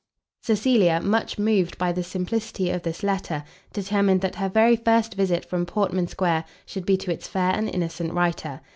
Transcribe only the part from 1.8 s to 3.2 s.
the simplicity of this